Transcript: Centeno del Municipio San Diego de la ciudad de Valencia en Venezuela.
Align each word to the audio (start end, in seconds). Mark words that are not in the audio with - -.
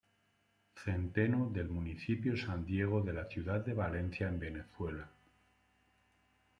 Centeno 0.83 1.47
del 1.51 1.69
Municipio 1.69 2.35
San 2.35 2.65
Diego 2.65 3.03
de 3.03 3.13
la 3.13 3.25
ciudad 3.25 3.63
de 3.63 3.73
Valencia 3.75 4.27
en 4.29 4.39
Venezuela. 4.39 5.11